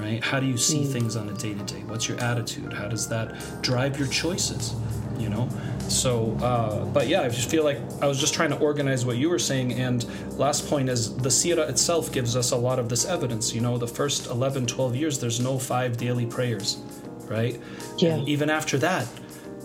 [0.00, 0.22] right?
[0.22, 0.92] How do you see mm.
[0.92, 1.82] things on a day to day?
[1.86, 2.72] What's your attitude?
[2.72, 4.74] How does that drive your choices?
[5.18, 5.48] You know?
[5.88, 9.16] So, uh, but yeah, I just feel like I was just trying to organize what
[9.18, 9.74] you were saying.
[9.74, 10.04] And
[10.38, 13.54] last point is the Sira itself gives us a lot of this evidence.
[13.54, 16.78] You know, the first 11, 12 years, there's no five daily prayers,
[17.24, 17.60] right?
[17.98, 18.14] Yeah.
[18.14, 19.06] And even after that,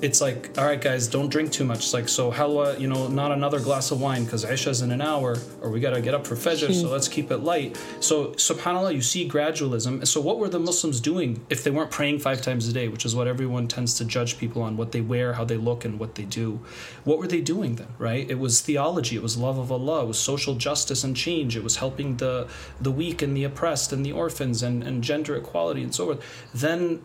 [0.05, 1.79] it's like, all right, guys, don't drink too much.
[1.79, 5.01] It's like, so halwa, you know, not another glass of wine because Isha's in an
[5.01, 6.93] hour, or we got to get up for Fajr, so hmm.
[6.93, 7.75] let's keep it light.
[8.01, 10.05] So, subhanAllah, you see gradualism.
[10.05, 13.03] So, what were the Muslims doing if they weren't praying five times a day, which
[13.03, 15.99] is what everyone tends to judge people on what they wear, how they look, and
[15.99, 16.59] what they do?
[17.03, 18.29] What were they doing then, right?
[18.29, 21.63] It was theology, it was love of Allah, it was social justice and change, it
[21.63, 22.47] was helping the,
[22.79, 26.47] the weak and the oppressed and the orphans and, and gender equality and so forth.
[26.53, 27.01] Then,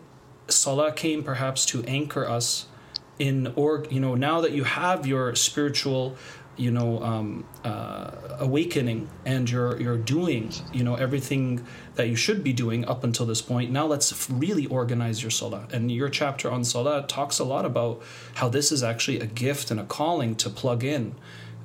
[0.47, 2.67] Salah came perhaps to anchor us
[3.21, 6.15] in or you know now that you have your spiritual
[6.57, 12.43] you know um, uh, awakening and you're you're doing you know everything that you should
[12.43, 16.49] be doing up until this point now let's really organize your salah and your chapter
[16.51, 18.01] on salah talks a lot about
[18.35, 21.15] how this is actually a gift and a calling to plug in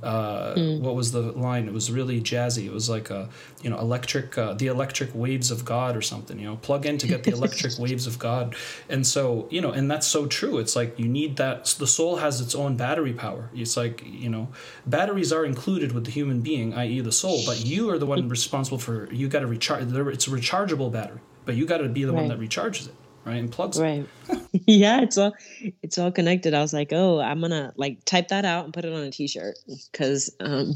[0.07, 0.81] uh, mm.
[0.81, 1.67] what was the line?
[1.67, 2.65] It was really jazzy.
[2.65, 3.29] It was like a,
[3.61, 6.39] you know, electric, uh, the electric waves of God or something.
[6.39, 8.55] You know, plug in to get the electric waves of God.
[8.89, 10.59] And so, you know, and that's so true.
[10.59, 11.67] It's like you need that.
[11.79, 13.51] The soul has its own battery power.
[13.53, 14.49] It's like you know,
[14.87, 17.43] batteries are included with the human being, i.e., the soul.
[17.45, 19.13] But you are the one responsible for.
[19.13, 19.83] You got to recharge.
[19.93, 22.21] It's a rechargeable battery, but you got to be the right.
[22.21, 22.95] one that recharges it
[23.27, 23.37] right?
[23.37, 23.79] And plugs.
[23.79, 24.07] Right.
[24.67, 25.35] Yeah it's all
[25.83, 26.55] it's all connected.
[26.55, 29.11] I was like oh i'm gonna like type that out and put it on a
[29.11, 29.59] t-shirt
[29.93, 30.73] because um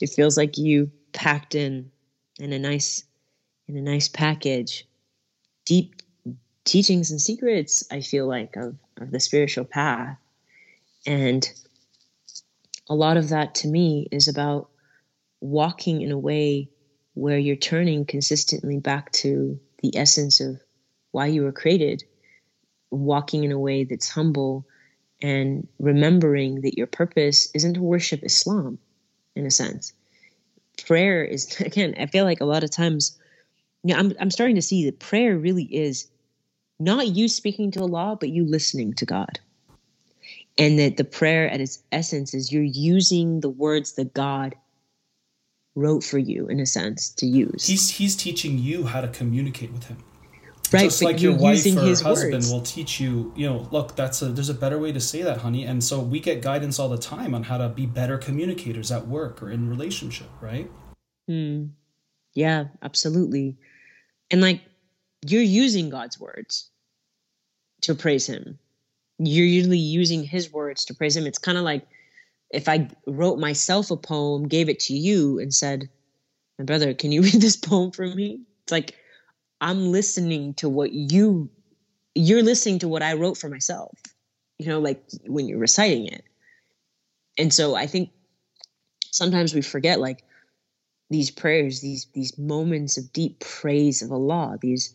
[0.00, 1.90] it feels like you packed in
[2.38, 3.02] in a nice
[3.66, 4.86] in a nice package.
[5.64, 5.96] Deep
[6.64, 10.16] teachings and secrets i feel like of of the spiritual path.
[11.04, 11.50] And
[12.88, 14.68] a lot of that to me is about
[15.40, 16.68] walking in a way
[17.14, 20.60] where you're turning consistently back to the essence of
[21.16, 22.04] why you were created,
[22.90, 24.66] walking in a way that's humble
[25.22, 28.78] and remembering that your purpose isn't to worship Islam,
[29.34, 29.94] in a sense.
[30.86, 33.16] Prayer is, again, I feel like a lot of times,
[33.82, 36.06] you know, I'm, I'm starting to see that prayer really is
[36.78, 39.40] not you speaking to Allah, but you listening to God.
[40.58, 44.54] And that the prayer at its essence is you're using the words that God
[45.74, 47.66] wrote for you, in a sense, to use.
[47.66, 50.04] He's, he's teaching you how to communicate with Him
[50.72, 52.50] right just like your wife or husband words.
[52.50, 55.38] will teach you you know look that's a there's a better way to say that
[55.38, 55.64] honey.
[55.64, 59.06] And so we get guidance all the time on how to be better communicators at
[59.06, 60.70] work or in relationship right?
[61.26, 61.66] Hmm.
[62.34, 63.56] yeah absolutely.
[64.30, 64.60] And like
[65.26, 66.70] you're using god's words
[67.82, 68.58] to praise him.
[69.18, 71.26] You're usually using his words to praise him.
[71.26, 71.86] It's kind of like
[72.50, 75.88] if i wrote myself a poem gave it to you and said
[76.58, 78.40] my brother can you read this poem for me?
[78.62, 78.94] It's like
[79.60, 81.50] I'm listening to what you
[82.14, 83.98] you're listening to what I wrote for myself.
[84.58, 86.24] You know, like when you're reciting it.
[87.38, 88.10] And so I think
[89.10, 90.24] sometimes we forget like
[91.10, 94.94] these prayers, these these moments of deep praise of Allah, these,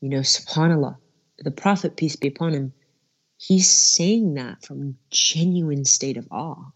[0.00, 0.96] you know, subhanAllah,
[1.38, 2.72] the Prophet, peace be upon him,
[3.38, 6.70] he's saying that from genuine state of awe.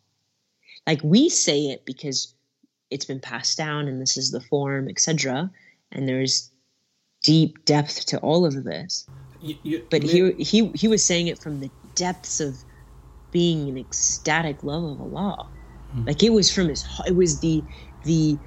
[0.86, 2.34] Like we say it because
[2.90, 5.50] it's been passed down and this is the form, etc.
[5.92, 6.50] And there's
[7.26, 9.06] deep depth to all of this.
[9.42, 12.56] You, you, but he he he was saying it from the depths of
[13.32, 15.48] being an ecstatic love of Allah.
[15.94, 16.06] Mm.
[16.06, 17.62] Like it was from his it was the
[18.04, 18.38] the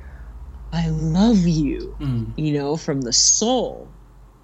[0.72, 2.32] I love you, mm.
[2.38, 3.90] you know, from the soul.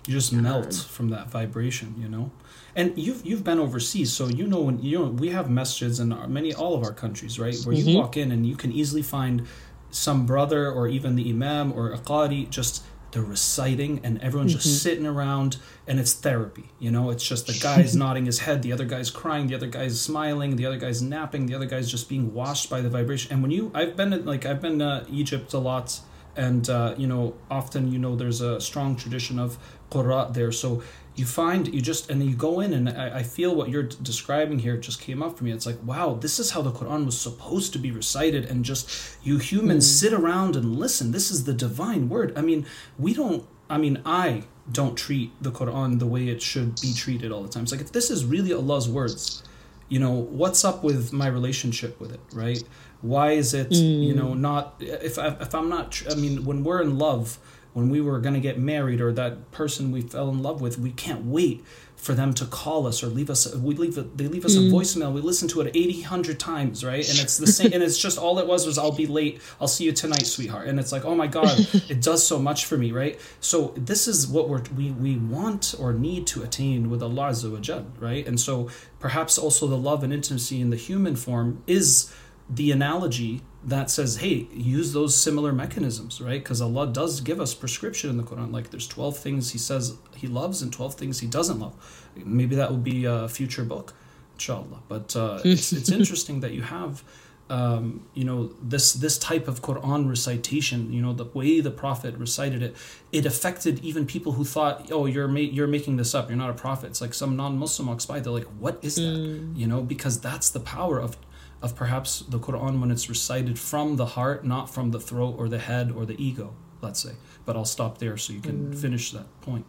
[0.05, 2.29] You just melt from that vibration, you know.
[2.75, 6.11] And you've you've been overseas, so you know when you know we have masjids in
[6.11, 7.55] our, many all of our countries, right?
[7.63, 7.89] Where mm-hmm.
[7.89, 9.47] you walk in and you can easily find
[9.91, 12.83] some brother or even the imam or a qari just
[13.15, 14.61] they're reciting and everyone's mm-hmm.
[14.61, 17.09] just sitting around and it's therapy you know?
[17.09, 20.55] It's just the guy's nodding his head the other guy's crying the other guy's smiling
[20.55, 23.33] the other guy's napping the other guy's just being washed by the vibration.
[23.33, 25.99] And when you i've been like i've been egypt a lot
[26.35, 29.57] and uh, you know often you know there's a strong tradition of
[29.89, 30.51] qurra there.
[30.51, 30.83] So
[31.15, 34.59] you find you just and you go in and I, I, feel what you're describing
[34.59, 35.51] here just came up for me.
[35.51, 39.17] It's like wow this is how the quran was supposed to be recited and just
[39.23, 39.99] you humans mm.
[39.99, 41.11] sit around and listen.
[41.11, 42.33] This is the divine word.
[42.37, 42.65] I mean
[42.99, 47.31] we don't i mean i don't treat the quran the way it should be treated
[47.31, 47.63] all the time.
[47.63, 49.43] It's like if this is really allah's words
[49.87, 52.63] you know what's up with my relationship with it right?
[53.01, 54.03] Why is it mm.
[54.03, 57.37] you know not if, I, if i'm not i mean when we're in love
[57.75, 60.79] when we were going to get married or that person we fell in love with,
[60.79, 61.61] we can't wait
[61.97, 64.69] for them to call us or leave us we leave they leave us mm.
[64.69, 67.09] a voicemail we listen to it 80 100 times right?
[67.09, 69.67] And it's the same and it's just all it was was i'll be late i'll
[69.67, 70.67] see you tonight sweetheart.
[70.67, 71.49] And it's like oh my god
[71.89, 73.19] it does so much for me right?
[73.39, 77.51] So this is what we're we, we want or need to attain with allah Azza
[77.51, 78.25] wa right?
[78.27, 78.69] And so
[78.99, 82.13] perhaps also the love and intimacy in the human form is
[82.49, 86.41] the analogy that says, hey, use those similar mechanisms, right?
[86.41, 88.53] Because Allah does give us prescription in the Quran.
[88.53, 91.73] Like there's 12 things He says He loves and 12 things He doesn't love.
[92.15, 93.93] Maybe that will be a future book,
[94.35, 94.83] inshallah.
[94.87, 97.03] But uh, it's, it's interesting that you have.
[97.47, 100.91] Um, you know this this type of Quran recitation.
[100.91, 102.75] You know the way the Prophet recited it,
[103.11, 106.27] it affected even people who thought, "Oh, you're ma- you're making this up.
[106.27, 109.01] You're not a prophet." It's like some non-Muslim walks by, they're like, "What is that?"
[109.01, 109.55] Mm.
[109.55, 111.17] You know, because that's the power of
[111.65, 115.49] of perhaps the Quran when it's recited from the heart, not from the throat or
[115.49, 117.13] the head or the ego, let's say.
[117.45, 118.77] But I'll stop there so you can mm.
[118.77, 119.65] finish that point.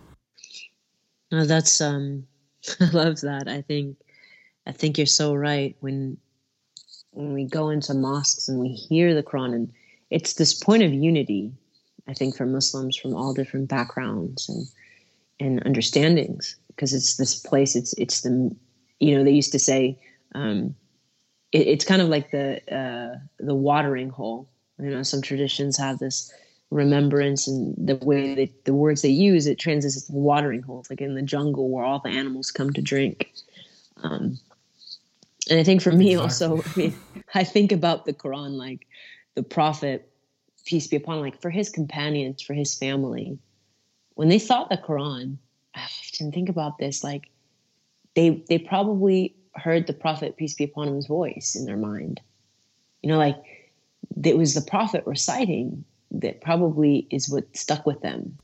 [1.33, 2.27] No, that's um
[2.81, 3.49] I love that.
[3.49, 3.97] I think
[4.67, 5.75] I think you're so right.
[5.81, 6.19] When
[7.13, 9.73] when we go into mosques and we hear the Quran and
[10.11, 11.51] it's this point of unity,
[12.07, 14.67] I think, for Muslims from all different backgrounds and
[15.41, 16.57] and understandings.
[16.69, 18.55] Because it's this place, it's it's the
[19.01, 19.99] you know, they used to say,
[20.35, 20.75] um,
[21.53, 24.49] it, it's kind of like the uh, the watering hole.
[24.79, 26.33] You know, some traditions have this
[26.71, 31.01] remembrance and the way that the words they use it translates to watering holes, like
[31.01, 33.33] in the jungle where all the animals come to drink.
[34.03, 34.39] Um,
[35.49, 36.97] and I think for me also, I mean,
[37.35, 38.87] I think about the Quran like
[39.35, 40.11] the Prophet,
[40.65, 43.39] peace be upon, him, like for his companions, for his family,
[44.15, 45.37] when they thought the Quran,
[45.75, 47.31] I often think about this, like
[48.15, 52.21] they they probably heard the prophet, peace be upon him's voice in their mind.
[53.03, 53.37] You know, like
[54.23, 58.39] it was the prophet reciting that probably is what stuck with them.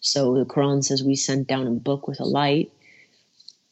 [0.00, 2.72] So the Quran says we sent down a book with a light,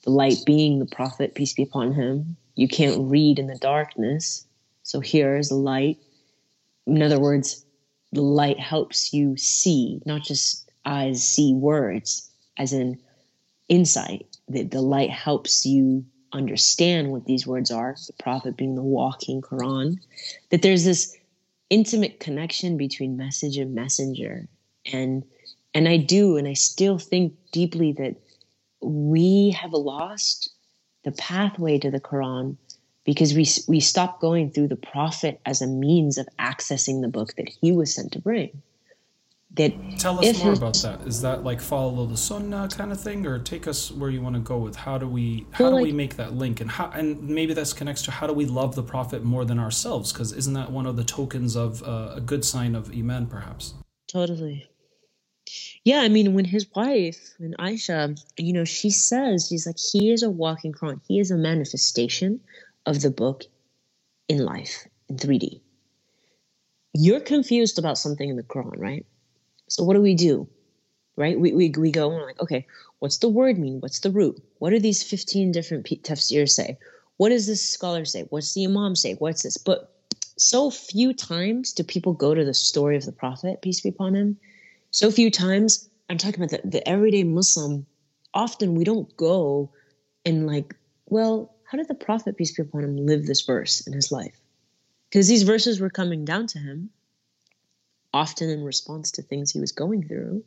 [0.05, 2.37] the light being the prophet, peace be upon him.
[2.55, 4.47] You can't read in the darkness.
[4.82, 5.99] So here is the light.
[6.87, 7.65] In other words,
[8.12, 12.99] the light helps you see, not just eyes see words, as in
[13.69, 14.26] insight.
[14.49, 19.41] that the light helps you understand what these words are, the prophet being the walking
[19.41, 19.99] Quran,
[20.51, 21.17] that there's this
[21.71, 24.49] intimate connection between message and messenger.
[24.93, 25.25] And
[25.75, 28.17] and I do, and I still think deeply that
[28.81, 30.51] we have lost
[31.05, 32.57] the pathway to the Quran
[33.05, 37.35] because we we stopped going through the prophet as a means of accessing the book
[37.37, 38.63] that he was sent to bring
[39.53, 41.00] that tell us more about that.
[41.06, 44.35] Is that like follow the sunnah kind of thing or take us where you want
[44.35, 46.61] to go with how do we how well, do like, we make that link?
[46.61, 49.59] And how and maybe this connects to how do we love the prophet more than
[49.59, 50.12] ourselves?
[50.12, 53.75] Because isn't that one of the tokens of uh, a good sign of iman perhaps?
[54.06, 54.67] Totally.
[55.83, 60.12] Yeah i mean when his wife when aisha you know she says she's like he
[60.12, 61.01] is a walking quran.
[61.09, 62.41] He is a manifestation
[62.85, 63.44] of the book
[64.29, 65.62] in life in 3d
[66.93, 69.06] you're confused about something in the quran right
[69.69, 70.49] so what do we do?
[71.17, 71.38] Right?
[71.38, 72.67] We, we, we go and we're like, okay,
[72.99, 73.81] what's the word mean?
[73.81, 74.41] What's the root?
[74.59, 76.79] What do these 15 different tafsirs say?
[77.17, 78.23] What does this scholar say?
[78.31, 79.15] What's the imam say?
[79.15, 79.56] What's this?
[79.56, 79.93] But
[80.37, 84.15] so few times do people go to the story of the prophet, peace be upon
[84.15, 84.38] him.
[84.91, 87.87] So few times, I'm talking about the, the everyday Muslim,
[88.32, 89.73] often we don't go
[90.25, 90.75] and like,
[91.06, 94.39] well, how did the prophet, peace be upon him, live this verse in his life?
[95.10, 96.91] Because these verses were coming down to him
[98.12, 100.44] often in response to things he was going through.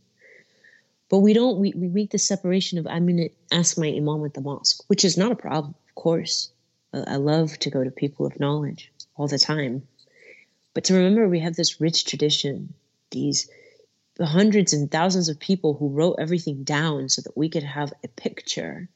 [1.10, 4.24] But we don't, we, we make the separation of, I'm going to ask my imam
[4.26, 6.50] at the mosque, which is not a problem, of course.
[6.94, 9.88] I love to go to people of knowledge all the time.
[10.74, 12.74] But to remember, we have this rich tradition,
[13.12, 13.50] these
[14.20, 18.08] hundreds and thousands of people who wrote everything down so that we could have a
[18.08, 18.88] picture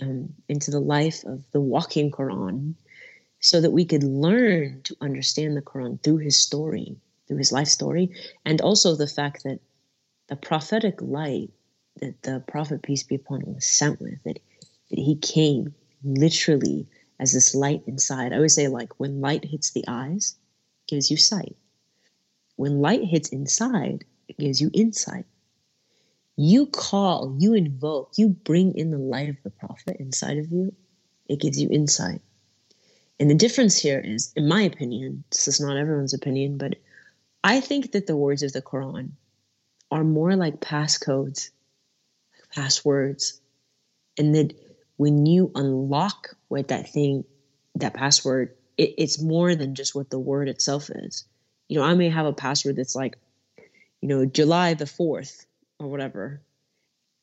[0.00, 2.74] um, into the life of the walking Quran,
[3.40, 6.96] so that we could learn to understand the Quran through his story
[7.26, 8.10] through his life story,
[8.44, 9.60] and also the fact that
[10.28, 11.50] the prophetic light
[12.00, 14.38] that the prophet peace be upon him was sent with that,
[14.90, 16.86] that he came literally
[17.18, 18.32] as this light inside.
[18.32, 20.36] I always say like when light hits the eyes,
[20.86, 21.56] gives you sight.
[22.56, 25.24] When light hits inside, it gives you insight.
[26.36, 30.74] You call, you invoke, you bring in the light of the prophet inside of you,
[31.28, 32.20] it gives you insight.
[33.18, 36.74] And the difference here is, in my opinion, this is not everyone's opinion, but
[37.46, 39.12] I think that the words of the Quran
[39.92, 41.50] are more like passcodes,
[42.34, 43.40] like passwords,
[44.18, 44.52] and that
[44.96, 47.22] when you unlock what that thing,
[47.76, 51.24] that password, it, it's more than just what the word itself is.
[51.68, 53.16] You know, I may have a password that's like,
[54.00, 55.46] you know, July the 4th
[55.78, 56.42] or whatever,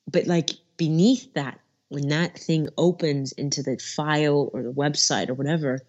[0.09, 5.33] but like beneath that when that thing opens into the file or the website or
[5.33, 5.81] whatever,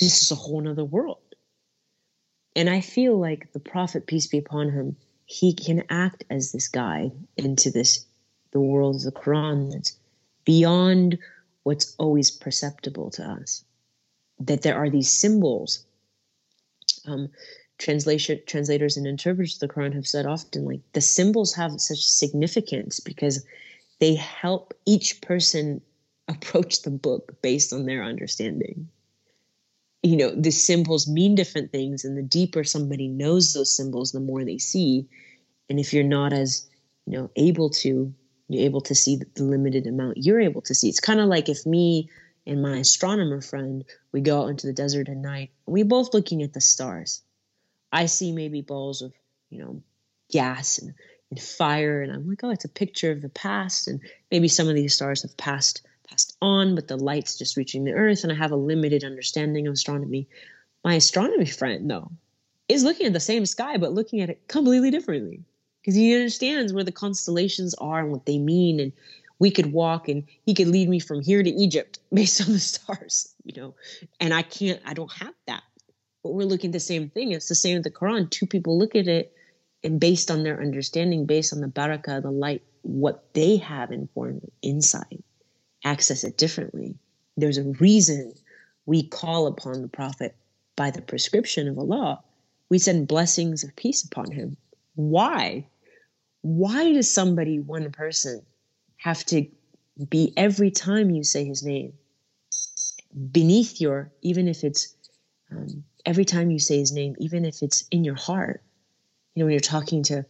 [0.00, 1.18] this is a whole nother world.
[2.56, 4.96] And I feel like the Prophet, peace be upon him,
[5.26, 8.04] he can act as this guide into this
[8.52, 9.96] the world of the Quran that's
[10.44, 11.18] beyond
[11.64, 13.64] what's always perceptible to us.
[14.38, 15.84] That there are these symbols.
[17.06, 17.28] Um,
[17.78, 22.04] translation translators and interpreters of the Quran have said often, like the symbols have such
[22.04, 23.44] significance because
[23.98, 25.80] they help each person
[26.28, 28.88] approach the book based on their understanding.
[30.04, 34.20] You know, the symbols mean different things, and the deeper somebody knows those symbols, the
[34.20, 35.06] more they see.
[35.68, 36.68] And if you're not as,
[37.06, 38.14] you know, able to,
[38.48, 40.90] you're able to see the limited amount you're able to see.
[40.90, 42.10] It's kind of like if me
[42.46, 46.42] and my astronomer friend we go out into the desert at night, we both looking
[46.42, 47.22] at the stars.
[47.90, 49.12] I see maybe balls of,
[49.48, 49.82] you know,
[50.30, 50.94] gas and
[51.30, 54.68] and fire and i'm like oh it's a picture of the past and maybe some
[54.68, 58.32] of these stars have passed passed on but the light's just reaching the earth and
[58.32, 60.28] i have a limited understanding of astronomy.
[60.84, 62.10] My astronomy friend though
[62.68, 65.42] is looking at the same sky but looking at it completely differently
[65.80, 68.92] because he understands where the constellations are and what they mean and
[69.38, 72.58] we could walk and he could lead me from here to egypt based on the
[72.58, 73.74] stars you know?
[74.20, 75.62] And i can't i don't have that.
[76.22, 77.32] But we're looking at the same thing.
[77.32, 78.30] It's the same with the quran.
[78.30, 79.34] Two people look at it
[79.84, 84.50] and based on their understanding, based on the barakah, the light, what they have informed
[84.62, 85.22] inside,
[85.94, 86.96] access it differently.
[87.36, 88.32] There's a reason
[88.84, 90.34] we call upon the Prophet
[90.76, 92.20] by the prescription of Allah.
[92.68, 94.56] We send blessings of peace upon him.
[94.96, 95.66] Why?
[96.42, 98.42] Why does somebody, one person,
[98.96, 99.46] have to
[100.08, 101.92] be every time you say his name
[103.30, 104.94] beneath your, even if it's
[105.52, 108.60] um, every time you say his name, even if it's in your heart,
[109.34, 110.24] you know when you're talking to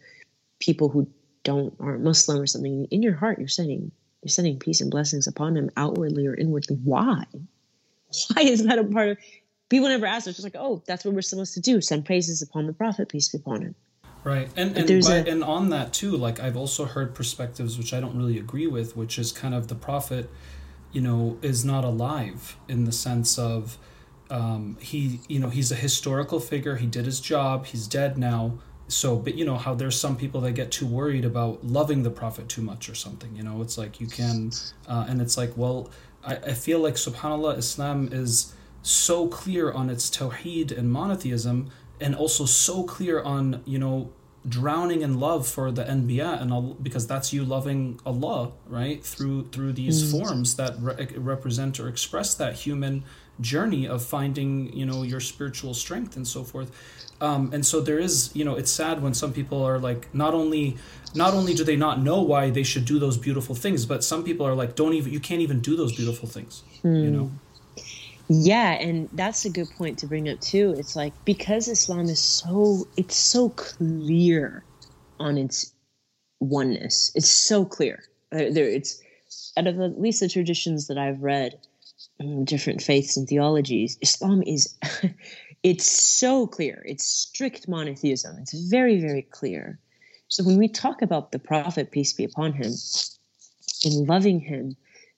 [0.58, 1.08] people who
[1.42, 3.92] don't aren't muslim or something in your heart you're sending
[4.24, 6.76] you're sending peace and blessings upon him outwardly or inwardly.
[6.82, 7.24] Why?
[8.34, 9.18] Why is that a part of
[9.68, 12.42] people never ask it's just like oh that's what we're supposed to do send praises
[12.42, 13.74] upon the prophet peace be upon him.
[14.22, 17.92] Right and and, by, a, and on that too like i've also heard perspectives which
[17.92, 20.30] i don't really agree with which is kind of the prophet
[20.92, 23.78] you know is not alive in the sense of
[24.30, 28.58] um, he you know he's a historical figure he did his job he's dead now
[28.88, 32.10] so but you know how there's some people that get too worried about loving the
[32.10, 34.50] prophet too much or something you know it's like you can
[34.88, 35.90] uh, and it's like well
[36.22, 42.14] I, I feel like subhanallah islam is so clear on its tawheed and monotheism and
[42.14, 44.12] also so clear on you know
[44.46, 49.48] drowning in love for the anbiya and all, because that's you loving allah right through
[49.48, 50.20] through these mm.
[50.20, 53.02] forms that re- represent or express that human
[53.40, 56.70] journey of finding you know your spiritual strength and so forth
[57.24, 60.34] um, and so there is you know it's sad when some people are like not
[60.34, 60.76] only
[61.14, 64.22] not only do they not know why they should do those beautiful things but some
[64.22, 67.04] people are like don't even you can't even do those beautiful things mm.
[67.04, 67.30] you know?
[68.28, 70.74] Yeah and that's a good point to bring up too.
[70.78, 74.64] It's like because islam is so it's so clear
[75.20, 75.72] on its
[76.40, 77.12] oneness.
[77.14, 78.02] It's so clear.
[78.32, 79.02] Uh, there it's
[79.56, 81.58] out of at least the traditions that i've read
[82.20, 84.74] um, different faiths and theologies islam is
[85.64, 86.82] it's so clear.
[86.86, 88.36] It's strict monotheism.
[88.38, 89.80] It's very, very clear.
[90.28, 92.72] So when we talk about the prophet, peace be upon him,
[93.84, 94.76] and loving him,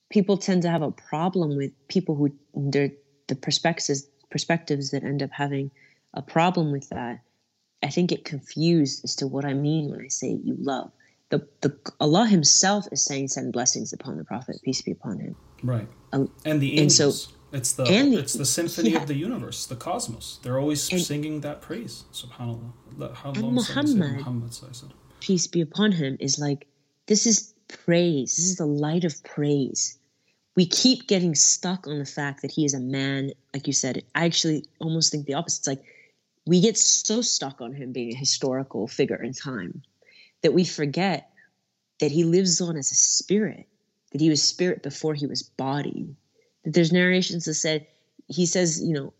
[0.09, 2.93] people tend to have a problem with people who they're
[3.27, 5.71] the perspectives perspectives that end up having
[6.15, 7.21] a problem with that.
[7.83, 10.93] I think get confused as to what I mean when I say you love.
[11.31, 15.37] The, the Allah Himself is saying send blessings upon the Prophet, peace be upon him.
[15.63, 15.89] Right.
[16.13, 17.01] Um, and the angels.
[17.01, 18.99] And so it's the it's the symphony yeah.
[19.03, 20.41] of the universe, the cosmos.
[20.43, 22.05] They're always and, singing that praise.
[22.13, 22.73] Subhanallah.
[23.25, 24.53] And Muhammad, Muhammad
[25.21, 26.67] peace be upon him, is like
[27.07, 28.37] this is praise.
[28.37, 29.99] This is the light of praise.
[30.57, 34.03] We keep getting stuck on the fact that he is a man, like you said.
[34.15, 35.61] I actually almost think the opposite.
[35.61, 35.85] It's like
[36.47, 39.83] we get so stuck on him being a historical figure in time
[40.43, 41.31] that we forget
[42.01, 43.67] that he lives on as a spirit,
[44.13, 46.17] that he was spirit before he was body
[46.67, 47.87] that there's narrations that said
[48.27, 49.15] he says, you know,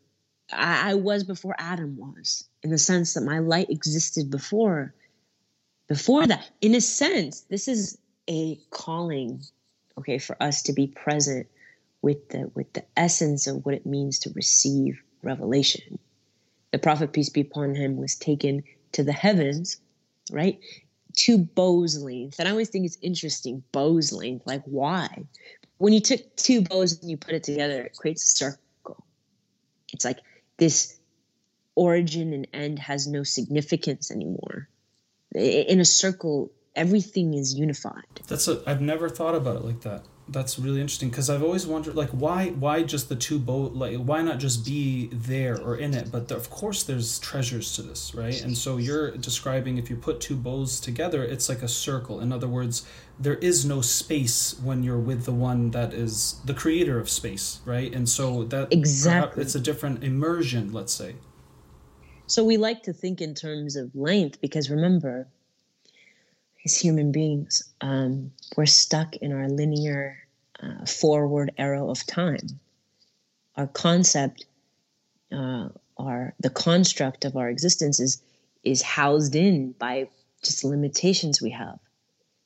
[0.53, 4.93] I, I was before Adam was, in the sense that my light existed before
[5.87, 6.51] before that.
[6.61, 7.99] In a sense, this is
[8.29, 9.45] a calling,
[9.97, 11.47] okay, for us to be present
[12.03, 16.01] with the with the essence of what it means to receive revelation.
[16.73, 19.77] The prophet, peace be upon him, was taken to the heavens,
[20.33, 20.59] right?
[21.19, 22.41] To bows length.
[22.41, 24.47] And I always think it's interesting, bows length.
[24.47, 25.25] Like, why?
[25.79, 29.05] When you took two bows and you put it together, it creates a circle.
[29.93, 30.19] It's like
[30.57, 30.99] this
[31.75, 34.69] origin and end has no significance anymore.
[35.35, 38.05] In a circle, everything is unified.
[38.27, 40.05] That's a I've never thought about it like that.
[40.29, 43.97] That's really interesting because I've always wondered like why why just the two boat like
[43.97, 46.11] why not just be there or in it?
[46.11, 48.43] But of course there's treasures to this right?
[48.43, 52.21] And so you're describing if you put two bows together it's like a circle.
[52.21, 52.85] In other words
[53.21, 57.61] there is no space when you're with the one that is the creator of space
[57.65, 57.95] right?
[57.95, 59.43] And so that exactly.
[59.43, 61.15] it's a different immersion let's say.
[62.27, 65.29] So we like to think in terms of length because remember
[66.67, 70.19] as human beings, um, we're stuck in our linear
[70.61, 72.59] uh, forward arrow of time.
[73.57, 74.47] Our concept,
[75.33, 78.21] uh, our the construct of our existence is
[78.65, 80.09] is housed in by
[80.43, 81.79] just limitations we have.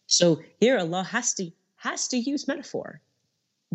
[0.07, 3.01] So here, Allah has to has to use metaphor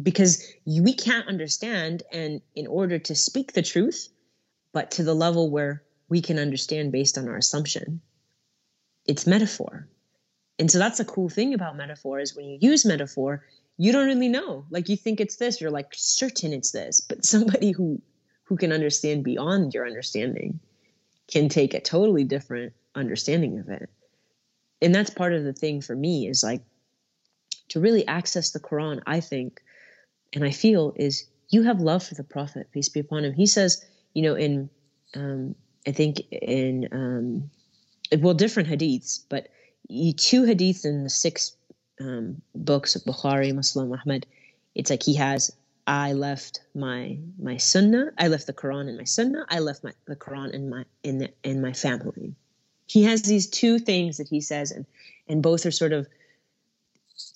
[0.02, 4.10] because we can't understand, and in order to speak the truth,
[4.74, 8.02] but to the level where we can understand based on our assumption,
[9.08, 9.88] it's metaphor
[10.60, 13.44] and so that's a cool thing about metaphor is when you use metaphor
[13.78, 14.66] you don't really know.
[14.70, 18.02] Like you think it's this you're like certain it's this but somebody who
[18.46, 20.60] who can understand beyond your understanding
[21.28, 23.90] can take a totally different understanding of it.
[24.82, 26.62] And that's part of the thing for me is like
[27.70, 29.62] to really access the quran i think
[30.34, 33.34] and i feel is you have love for the prophet peace be upon him.
[33.34, 33.84] He says
[34.14, 34.70] you know in
[35.16, 35.56] um,
[35.88, 37.50] i think in um,
[38.22, 39.48] well different hadiths but
[39.90, 41.56] two hadiths in the six
[42.00, 44.26] um, books of Bukhari, Muslim, Ahmed,
[44.74, 45.56] it's like he has
[45.88, 49.94] I left my my sunnah, I left the Quran in my sunnah, I left my
[50.06, 52.36] the Quran in my in the, in my family.
[52.88, 54.86] He has these two things that he says, and
[55.28, 56.08] and both are sort of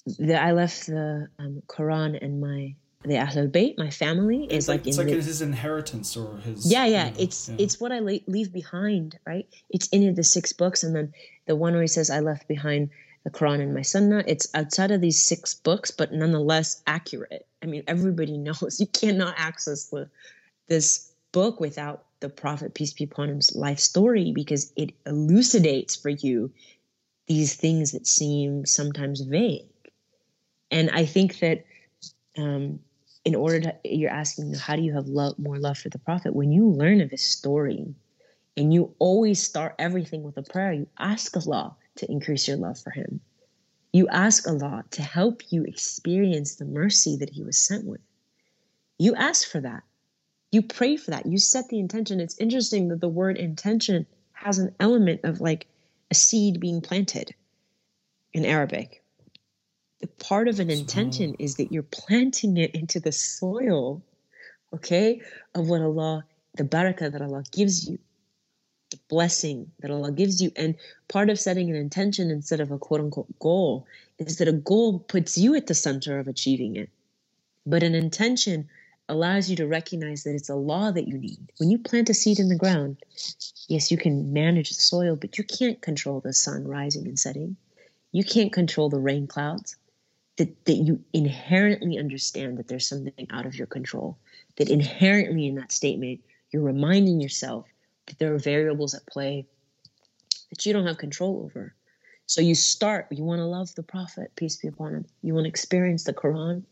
[0.06, 4.88] the I left the um, Quran and my the Ahlul my family, is like, like
[4.88, 6.70] it's like the, his inheritance or his.
[6.70, 7.56] Yeah, yeah, you know, it's yeah.
[7.58, 9.48] it's what I leave behind, right?
[9.70, 11.14] It's in the six books, and then
[11.46, 12.90] the one where he says, "I left behind
[13.24, 17.48] the Quran and my Sunnah." It's outside of these six books, but nonetheless accurate.
[17.64, 20.10] I mean, everybody knows you cannot access the
[20.68, 26.10] this book without the Prophet peace be upon him's life story because it elucidates for
[26.10, 26.52] you
[27.28, 29.70] these things that seem sometimes vague,
[30.70, 31.64] and I think that.
[32.38, 32.80] Um,
[33.30, 36.36] in order to you're asking how do you have love more love for the prophet?
[36.36, 37.94] When you learn of his story
[38.58, 42.80] and you always start everything with a prayer you ask allah to increase your love
[42.80, 43.22] for him.
[43.94, 48.02] You ask allah to help you experience the mercy that he was sent with.
[48.98, 49.84] You ask for that.
[50.52, 51.28] You pray for that.
[51.28, 52.20] You set the intention.
[52.20, 55.68] It's interesting that the word intention has an element of like
[56.10, 57.36] a seed being planted
[58.34, 58.99] in arabic
[60.08, 64.02] part of an intention is that you're planting it into the soil,
[64.74, 65.22] okay,
[65.56, 66.24] of what Allah,
[66.56, 68.00] the barakah that Allah gives you,
[68.92, 70.52] the blessing that Allah gives you.
[70.56, 70.76] And
[71.10, 73.88] part of setting an intention instead of a quote unquote goal
[74.20, 76.90] is that a goal puts you at the center of achieving it.
[77.66, 78.70] But an intention
[79.10, 81.40] allows you to recognize that it's Allah that you need.
[81.58, 82.98] When you plant a seed in the ground,
[83.68, 87.58] yes, you can manage the soil, but you can't control the sun rising and setting.
[88.12, 89.76] You can't control the rain clouds
[90.40, 94.18] that, that you inherently understand that there's something out of your control,
[94.56, 97.68] that inherently in that statement, you're reminding yourself
[98.08, 99.46] that there are variables at play
[100.50, 101.76] that you don't have control over.
[102.26, 105.06] So you start, you want to love the Prophet, peace be upon him.
[105.22, 106.64] You want to experience the Quran.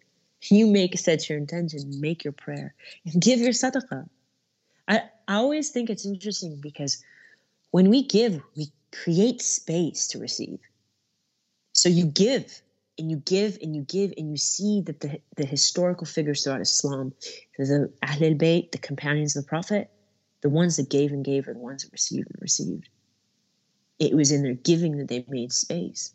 [0.43, 2.73] You make set your intention, make your prayer,
[3.05, 4.07] and give your sadaqah.
[4.87, 7.03] I, I always think it's interesting because
[7.71, 10.59] when we give, we create space to receive.
[11.73, 12.61] So you give
[12.97, 16.61] and you give and you give and you see that the, the historical figures throughout
[16.61, 17.13] Islam,
[17.57, 19.89] the Ahlul Bayt, the companions of the Prophet,
[20.41, 22.89] the ones that gave and gave are the ones that received and received.
[23.99, 26.13] It was in their giving that they made space.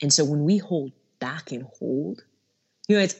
[0.00, 2.22] And so when we hold back and hold,
[2.88, 3.16] you know, it's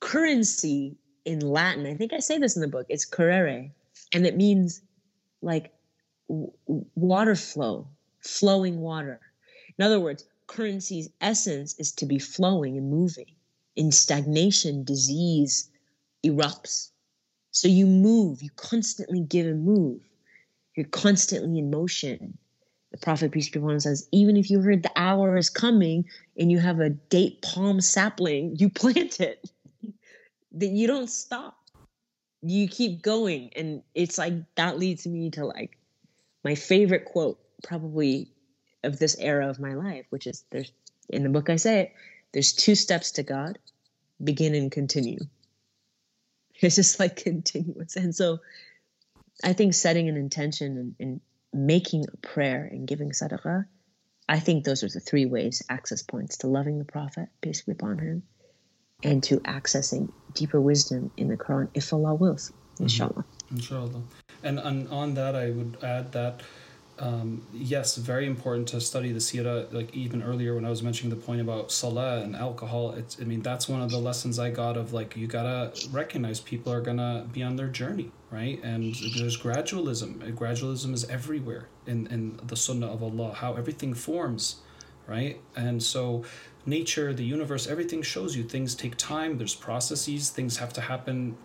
[0.00, 1.86] currency in Latin.
[1.86, 2.86] I think I say this in the book.
[2.88, 3.70] It's currere,
[4.12, 4.80] and it means
[5.42, 5.72] like
[6.28, 6.52] w-
[6.94, 7.88] water flow,
[8.20, 9.20] flowing water.
[9.78, 13.36] In other words, currency's essence is to be flowing and moving.
[13.76, 15.70] In stagnation, disease
[16.26, 16.90] erupts.
[17.52, 20.00] So you move, you constantly give and move.
[20.76, 22.36] You're constantly in motion.
[22.90, 26.04] The Prophet, peace be upon him, says, even if you heard the hour is coming
[26.36, 29.48] and you have a date palm sapling, you plant it.
[30.52, 31.56] that you don't stop.
[32.42, 33.50] You keep going.
[33.54, 35.78] And it's like that leads me to like
[36.42, 38.32] my favorite quote, probably
[38.82, 40.72] of this era of my life, which is there's
[41.08, 41.92] in the book I say it,
[42.32, 43.58] there's two steps to God,
[44.22, 45.18] begin and continue.
[46.62, 47.96] It's just like continuous.
[47.96, 48.40] And so
[49.42, 51.20] I think setting an intention and, and
[51.54, 53.64] making a prayer and giving sadaqah,
[54.28, 57.72] I think those are the three ways, access points to loving the Prophet, peace be
[57.72, 58.24] upon him,
[59.02, 63.24] and to accessing deeper wisdom in the Quran if Allah wills, inshallah.
[63.24, 63.56] Mm-hmm.
[63.56, 64.02] Inshallah.
[64.42, 66.42] And, and on that, I would add that
[67.00, 69.72] um, yes, very important to study the Sirah.
[69.72, 73.24] Like even earlier when I was mentioning the point about salah and alcohol, it's I
[73.24, 76.82] mean that's one of the lessons I got of like you gotta recognize people are
[76.82, 78.62] gonna be on their journey, right?
[78.62, 80.34] And there's gradualism.
[80.34, 83.32] Gradualism is everywhere in in the Sunnah of Allah.
[83.32, 84.56] How everything forms,
[85.06, 85.40] right?
[85.56, 86.24] And so
[86.66, 89.38] nature, the universe, everything shows you things take time.
[89.38, 90.28] There's processes.
[90.28, 91.38] Things have to happen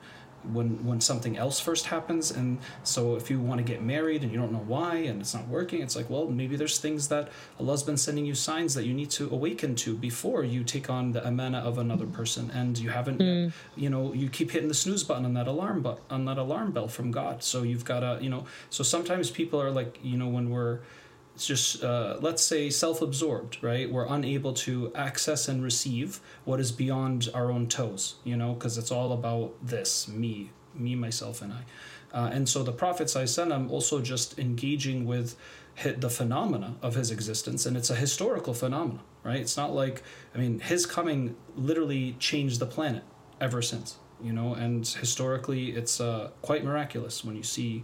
[0.53, 4.31] when when something else first happens and so if you want to get married and
[4.31, 7.29] you don't know why and it's not working it's like well maybe there's things that
[7.59, 11.11] allah's been sending you signs that you need to awaken to before you take on
[11.11, 13.51] the amana of another person and you haven't mm.
[13.75, 16.71] you know you keep hitting the snooze button on that alarm but on that alarm
[16.71, 20.17] bell from god so you've got to you know so sometimes people are like you
[20.17, 20.79] know when we're
[21.37, 23.91] just uh, let's say self-absorbed right?
[23.91, 28.77] We're unable to access and receive what is beyond our own toes you know because
[28.77, 31.63] it's all about this me me myself and i.
[32.13, 35.35] Uh, and so the prophet i'm also just engaging with
[35.97, 39.41] the phenomena of his existence and it's a historical phenomena right?
[39.41, 43.03] It's not like i mean his coming literally changed the planet
[43.41, 44.53] ever since you know?
[44.53, 47.83] And historically it's uh, quite miraculous when you see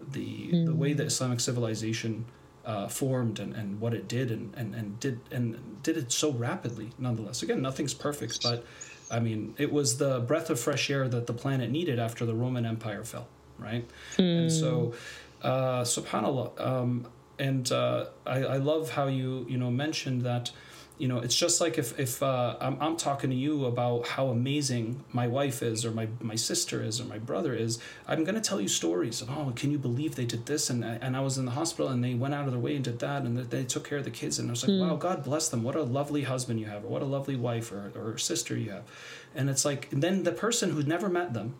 [0.00, 0.66] the mm.
[0.66, 2.24] the way that islamic civilization
[2.70, 6.30] uh, formed and, and what it did and, and, and did and did it so
[6.30, 8.64] rapidly nonetheless again nothing's perfect but
[9.10, 12.34] i mean it was the breath of fresh air that the planet needed after the
[12.34, 13.26] roman empire fell
[13.58, 13.84] right
[14.16, 14.42] mm.
[14.42, 14.94] and so
[15.42, 17.06] uh, subhanallah um,
[17.40, 20.52] and uh, I, I love how you you know mentioned that
[21.00, 24.28] you know it's just like if if uh, I'm, I'm talking to you about how
[24.28, 28.34] amazing my wife is or my my sister is or my brother is i'm going
[28.34, 30.68] to tell you stories of oh can you believe they did this?
[30.70, 32.84] And and i was in the hospital and they went out of their way and
[32.84, 34.80] did that and they took care of the kids and i was like mm.
[34.80, 35.62] wow god bless them.
[35.62, 38.70] What a lovely husband you have or what a lovely wife or, or sister you
[38.70, 38.84] have.
[39.34, 41.54] And it's like then the person who never met them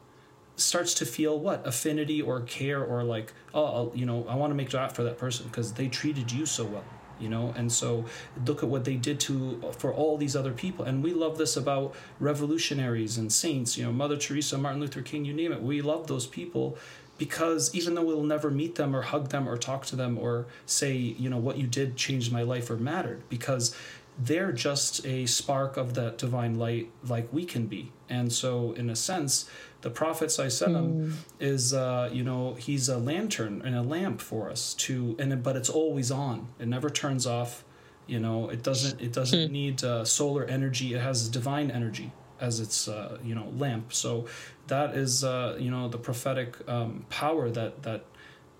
[0.57, 1.67] starts to feel what?
[1.67, 5.19] Affinity or care or like oh you know i want to make that for that
[5.19, 6.85] person because they treated you so well
[7.21, 7.55] you know?
[7.57, 8.05] And so
[8.47, 10.85] look at what they did to for all these other people.
[10.85, 15.25] And we love this about revolutionaries and saints you know mother teresa martin luther king
[15.25, 15.63] you name it.
[15.63, 16.77] We love those people
[17.19, 20.47] because even though we'll never meet them or hug them or talk to them or
[20.65, 23.77] say you know what you did changed my life or mattered because
[24.23, 28.91] they're just a spark of that divine light like we can be and so in
[28.91, 29.49] a sense
[29.81, 31.13] the prophet mm.
[31.39, 35.57] is uh, you know he's a lantern and a lamp for us to and but
[35.57, 37.65] it's always on it never turns off
[38.07, 39.53] you know it doesn't it doesn't mm.
[39.53, 44.27] need uh, solar energy it has divine energy as its uh, you know lamp so
[44.67, 48.05] that is uh, you know the prophetic um, power that that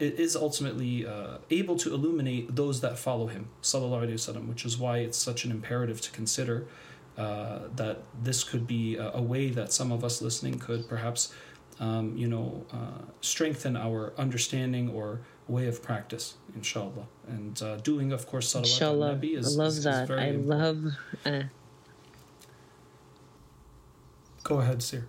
[0.01, 4.79] is ultimately uh, able to illuminate those that follow him sallallahu alaihi wasallam which is
[4.79, 6.67] why it's such an imperative to consider
[7.21, 11.35] uh, that this could be a, a, way that some of us listening could perhaps,
[11.79, 17.07] um, you know, uh, strengthen our understanding or way of practice, inshallah.
[17.29, 19.15] And uh, doing, of course, salawat inshallah.
[19.17, 20.05] Nabi is, I love is, that.
[20.05, 20.47] Is I important.
[20.47, 20.93] love.
[21.27, 21.43] Uh,
[24.43, 25.05] Go ahead, Sir.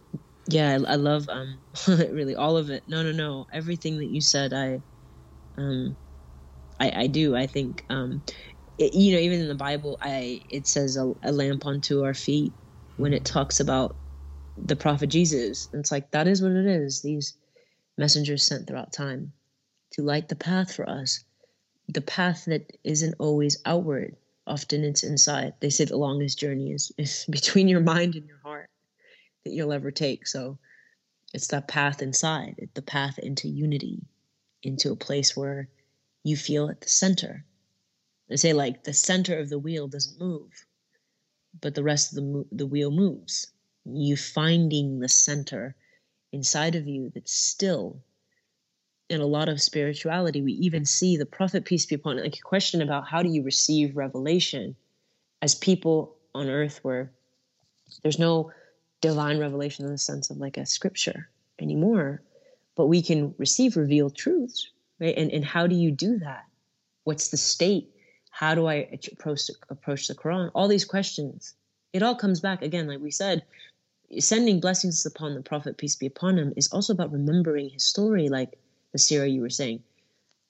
[0.47, 2.83] Yeah, I, I love um really all of it.
[2.87, 3.45] No, no, no.
[3.53, 4.81] Everything that you said, I
[5.57, 5.97] um
[6.79, 7.35] I, I do.
[7.35, 8.23] I think um,
[8.77, 12.13] it, you know, even in the Bible, I it says a, a lamp unto our
[12.15, 12.55] feet
[12.97, 13.97] when it talks about
[14.57, 15.69] the prophet Jesus.
[15.73, 17.01] And it's like that is what it is.
[17.01, 17.37] These
[17.97, 19.33] messengers sent throughout time
[19.93, 21.23] to light the path for us.
[21.89, 24.15] The path that isn't always outward.
[24.47, 25.53] Often it's inside.
[25.61, 28.50] They say the longest journey is, is between your mind and your heart
[29.43, 30.27] that you'll ever take.
[30.27, 30.57] So
[31.33, 34.03] it's that path inside, it's the path into unity,
[34.63, 35.69] into a place where
[36.23, 37.45] you feel at the center
[38.31, 40.65] they say like the center of the wheel doesn't move,
[41.59, 43.51] but the rest of the mo- the wheel moves.
[43.83, 45.75] You finding the center
[46.31, 48.01] inside of you that's still.
[49.09, 52.37] In a lot of spirituality, we even see the prophet peace be upon him like
[52.37, 54.77] a question about how do you receive revelation
[55.41, 57.11] as people on earth where
[58.01, 58.53] there's no
[59.01, 62.21] divine revelation in the sense of like a scripture anymore,
[62.75, 65.17] but we can receive revealed truths, right?
[65.17, 66.45] And and how do you do that?
[67.03, 67.91] What's the state
[68.31, 70.49] how do I approach approach the Quran?
[70.55, 71.53] All these questions.
[71.93, 73.43] It all comes back again, like we said,
[74.19, 78.29] sending blessings upon the Prophet peace be upon him is also about remembering his story,
[78.29, 78.57] like
[78.93, 79.83] the Sirah you were saying.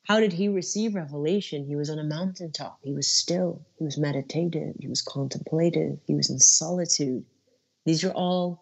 [0.03, 1.65] How did he receive revelation?
[1.65, 2.79] He was on a mountaintop.
[2.83, 3.65] He was still.
[3.77, 4.75] He was meditative.
[4.79, 5.99] He was contemplative.
[6.05, 7.25] He was in solitude.
[7.85, 8.61] These are all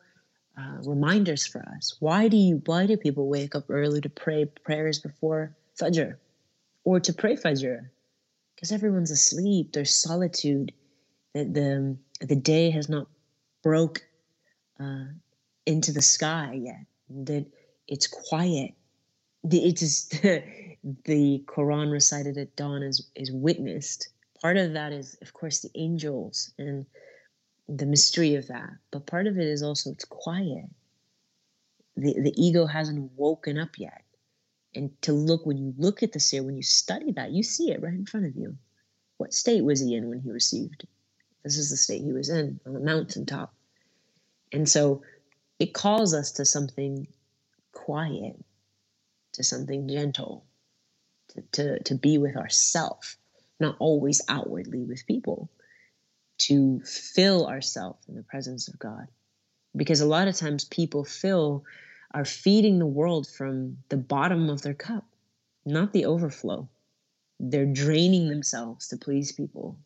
[0.58, 1.96] uh, reminders for us.
[2.00, 2.62] Why do you?
[2.66, 6.16] Why do people wake up early to pray prayers before Fajr,
[6.84, 7.90] or to pray Fajr?
[8.60, 9.72] because everyone's asleep.
[9.72, 10.74] There's solitude.
[11.34, 13.08] The, the, the day has not
[13.64, 14.02] broke
[14.82, 15.06] uh,
[15.66, 16.86] into the sky yet.
[17.10, 17.46] That
[17.88, 18.74] it's quiet.
[19.50, 20.10] It is
[21.06, 24.10] the Quran recited at dawn is is witnessed.
[24.42, 26.86] Part of that is, of course, the angels and
[27.78, 28.72] the mystery of that.
[28.92, 30.66] But part of it is also it's quiet.
[31.96, 34.04] The the ego hasn't woken up yet.
[34.76, 37.72] And to look when you look at the Sirah, when you study that, you see
[37.72, 38.58] it right in front of you.
[39.18, 40.88] What state was he in when he received?
[41.44, 43.54] This is the state he was in on the mountaintop.
[44.52, 45.02] And so
[45.58, 47.08] it calls us to something
[47.72, 48.38] quiet,
[49.34, 50.46] to something gentle,
[51.30, 53.18] to, to, to be with ourself,
[53.60, 55.50] not always outwardly with people,
[56.40, 59.08] to fill ourselves in the presence of God.
[59.76, 61.64] Because a lot of times people fill
[62.12, 65.06] are feeding the world from the bottom of their cup,
[65.66, 66.68] not the overflow.
[67.40, 69.78] They're draining themselves to please people,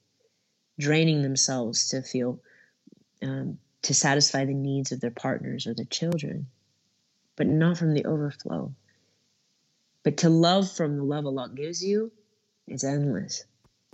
[0.79, 2.39] draining themselves to feel,
[3.21, 6.47] um, to satisfy the needs of their partners or their children,
[7.35, 8.73] but not from the overflow.
[10.03, 12.11] But to love from the love Allah gives you
[12.67, 13.43] is endless.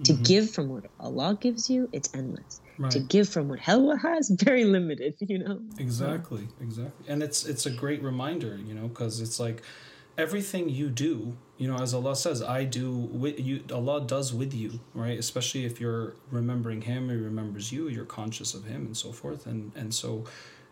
[0.04, 0.24] To mm-hmm.
[0.24, 2.62] give from what Allah gives you, it's endless.
[2.78, 2.92] Right.
[2.92, 5.16] To give from what Allah has, very limited.
[5.20, 5.62] You know.
[5.78, 9.62] Exactly, exactly, and it's it's a great reminder, you know, because it's like
[10.18, 13.64] everything you do, you know, as Allah says, I do with you.
[13.74, 15.18] Allah does with you, right?
[15.18, 17.90] Especially if you're remembering Him, He remembers you.
[17.90, 20.26] You're conscious of Him, and so forth, and and so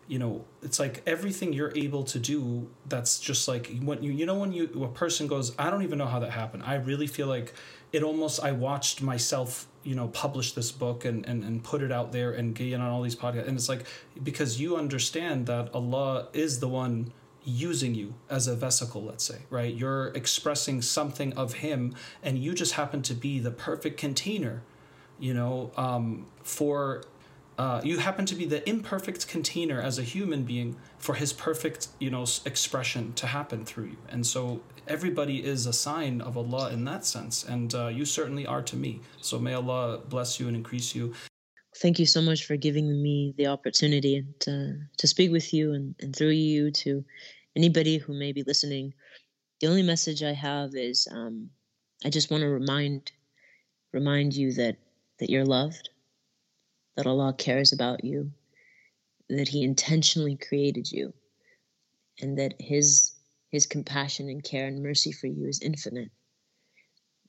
[0.08, 4.24] you know it's like everything you're able to do that's just like when you you
[4.26, 6.62] know when you a person goes i don't even know how that happened.
[6.64, 7.52] I really feel like
[7.92, 11.92] it almost i watched myself you know publish this book and and, and put it
[11.92, 13.46] out there and get on all these podcasts.
[13.46, 13.84] And it's like
[14.22, 17.12] because you understand that allah is the one
[17.44, 19.74] using you as a vesicle let's say right?
[19.74, 24.62] You're expressing something of him and you just happen to be the perfect container
[25.18, 27.02] you know um, for
[27.58, 31.88] uh, you happen to be the imperfect container as a human being for his perfect
[31.98, 33.96] you know expression to happen through you.
[34.08, 37.44] And so everybody is a sign of allah in that sense.
[37.44, 39.00] And uh, you certainly are to me.
[39.20, 41.12] So may allah bless you and increase you.
[41.78, 45.94] Thank you so much for giving me the opportunity to, to speak with you and,
[46.00, 47.04] and through you to
[47.56, 48.94] anybody who may be listening.
[49.60, 51.50] The only message i have is um,
[52.04, 53.10] i just want to remind
[53.92, 54.76] remind you that
[55.18, 55.90] that you're loved
[56.98, 58.32] that Allah cares about you,
[59.28, 61.14] that He intentionally created you,
[62.20, 63.12] and that His
[63.50, 66.10] His compassion and care and mercy for you is infinite,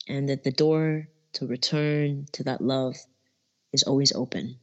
[0.08, 2.96] and that the door to return to that love
[3.72, 4.58] is always open.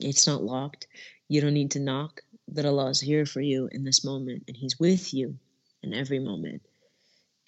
[0.00, 0.86] It's not locked.
[1.28, 2.20] You don't need to knock.
[2.48, 5.38] That Allah is here for you in this moment, and He's with you
[5.82, 6.60] in every moment.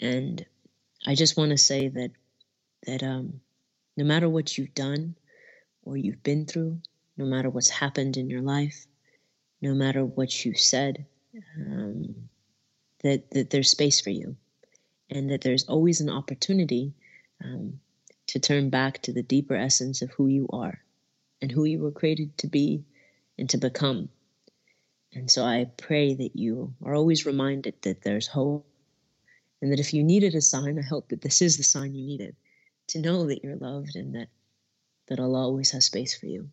[0.00, 0.44] And
[1.06, 2.12] I just want to say that
[2.86, 3.42] that um,
[3.94, 5.16] no matter what you've done,
[5.88, 6.78] or you've been through,
[7.16, 8.86] no matter what's happened in your life,
[9.62, 11.06] no matter what you said,
[11.56, 12.14] um,
[13.02, 14.36] that, that there's space for you
[15.08, 16.92] and that there's always an opportunity
[17.42, 17.80] um,
[18.26, 20.78] to turn back to the deeper essence of who you are
[21.40, 22.84] and who you were created to be
[23.38, 24.10] and to become.
[25.14, 28.66] And so I pray that you are always reminded that there's hope
[29.62, 32.04] and that if you needed a sign, I hope that this is the sign you
[32.04, 32.36] needed
[32.88, 34.28] to know that you're loved and that
[35.08, 36.48] that Allah always has space for you.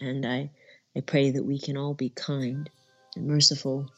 [0.00, 0.50] And I,
[0.96, 2.70] I pray that we can all be kind
[3.16, 3.90] and merciful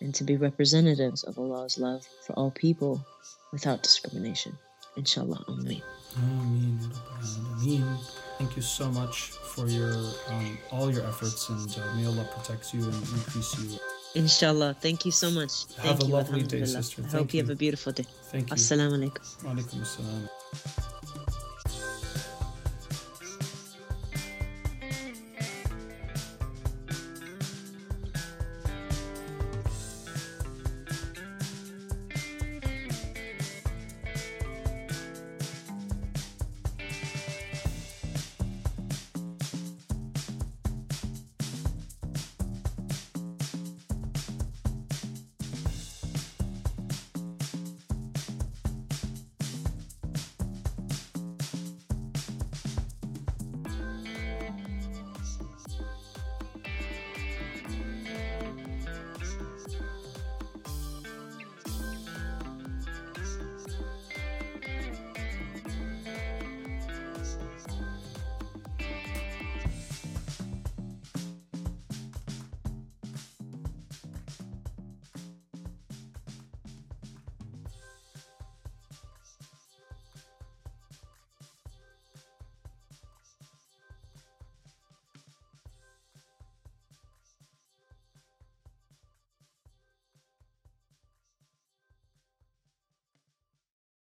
[0.00, 3.04] and to be representatives of Allah's love for all people
[3.52, 4.56] without discrimination.
[4.96, 5.44] Inshallah.
[5.48, 5.82] Ameen.
[6.16, 7.98] Ameen.
[8.38, 9.92] Thank you so much for your
[10.28, 13.78] um, all your efforts and uh, may Allah protect you and increase you.
[14.14, 14.76] Inshallah.
[14.80, 15.64] Thank you so much.
[15.76, 17.02] Have Thank a you, lovely day, sister.
[17.02, 17.38] I hope you.
[17.38, 18.06] you have a beautiful day.
[18.32, 18.56] Thank you.
[18.56, 19.44] Assalamu alaikum.
[19.44, 20.84] Wa alaikum assalam.